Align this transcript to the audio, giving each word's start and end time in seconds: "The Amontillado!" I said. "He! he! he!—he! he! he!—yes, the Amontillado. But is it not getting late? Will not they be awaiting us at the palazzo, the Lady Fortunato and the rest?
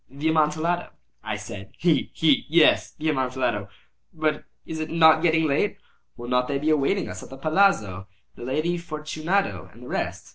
"The 0.09 0.29
Amontillado!" 0.29 0.89
I 1.23 1.35
said. 1.35 1.73
"He! 1.77 1.93
he! 1.93 1.93
he!—he! 1.93 2.27
he! 2.27 2.41
he!—yes, 2.47 2.91
the 2.93 3.09
Amontillado. 3.09 3.69
But 4.11 4.45
is 4.65 4.79
it 4.79 4.89
not 4.89 5.21
getting 5.21 5.45
late? 5.45 5.77
Will 6.17 6.27
not 6.27 6.47
they 6.47 6.57
be 6.57 6.71
awaiting 6.71 7.07
us 7.07 7.21
at 7.21 7.29
the 7.29 7.37
palazzo, 7.37 8.07
the 8.33 8.41
Lady 8.43 8.79
Fortunato 8.79 9.69
and 9.71 9.83
the 9.83 9.87
rest? 9.87 10.29